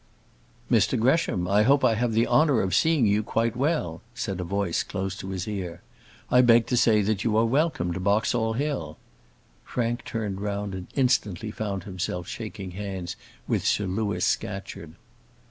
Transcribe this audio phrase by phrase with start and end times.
[0.71, 4.43] "Mr Gresham, I hope I have the honour of seeing you quite well," said a
[4.43, 5.83] voice close to his ear.
[6.31, 8.97] "I beg to say that you are welcome to Boxall Hill."
[9.63, 13.15] Frank turned round and instantly found himself shaking hands
[13.47, 14.93] with Sir Louis Scatcherd.